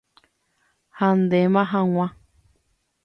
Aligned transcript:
ha 0.97 1.07
ndéma 1.19 1.61
hag̃ua 1.71 2.07